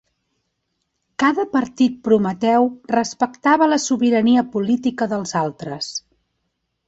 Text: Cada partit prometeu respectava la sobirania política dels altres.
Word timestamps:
Cada 1.23 1.43
partit 1.55 1.99
prometeu 2.07 2.65
respectava 2.95 3.69
la 3.73 3.79
sobirania 3.85 4.45
política 4.57 5.09
dels 5.13 5.35
altres. 5.43 5.93